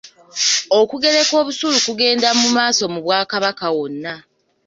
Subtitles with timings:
[0.79, 4.13] Okugereka busuulu kugenda mumaaso mu Bwakabaka wonna.